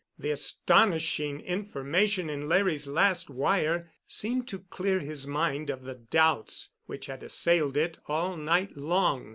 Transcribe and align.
The 0.17 0.31
astonishing 0.31 1.41
information 1.41 2.27
in 2.27 2.47
Larry's 2.49 2.87
last 2.87 3.29
wire 3.29 3.91
seemed 4.07 4.47
to 4.47 4.57
clear 4.61 4.97
his 4.99 5.27
mind 5.27 5.69
of 5.69 5.83
the 5.83 5.93
doubts 5.93 6.71
which 6.87 7.05
had 7.05 7.21
assailed 7.21 7.77
it 7.77 7.99
all 8.07 8.35
night 8.35 8.75
long. 8.75 9.29